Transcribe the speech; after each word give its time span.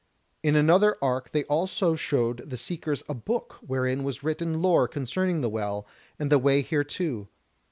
In 0.41 0.55
another 0.55 0.97
ark 0.99 1.29
also 1.47 1.91
they 1.91 1.97
showed 1.97 2.37
the 2.49 2.57
seekers 2.57 3.03
a 3.07 3.13
book 3.13 3.57
wherein 3.61 4.03
was 4.03 4.23
written 4.23 4.59
lore 4.59 4.87
concerning 4.87 5.41
the 5.41 5.47
Well, 5.49 5.85
and 6.17 6.31
the 6.31 6.39
way 6.39 6.63
thereto. 6.63 7.27